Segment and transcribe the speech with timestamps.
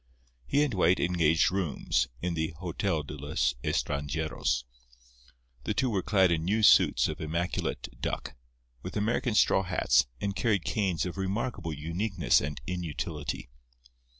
[0.47, 4.63] He and White engaged rooms in the Hotel de los Estranjeros.
[5.65, 8.33] The two were clad in new suits of immaculate duck,
[8.81, 13.51] with American straw hats, and carried canes of remarkable uniqueness and inutility.